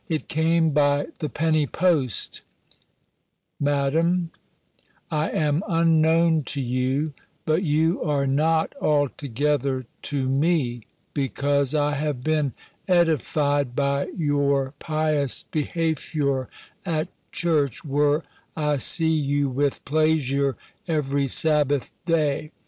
[0.09, 2.41] It came by the penny post.
[3.59, 4.31] "Madame,
[5.11, 7.11] "I ame unknowne to yowe;
[7.45, 12.53] but yowe are not so altogathar to mee, becaus I haue bene
[12.87, 16.47] edefy'd by yowre pius behafiorr
[16.83, 18.23] att church, whir
[18.55, 20.55] I see yowe with playsir
[20.87, 22.49] everie Sabbaoth day.